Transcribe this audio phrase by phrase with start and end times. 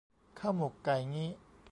[0.39, 1.29] ข้าวหมกไก่งี้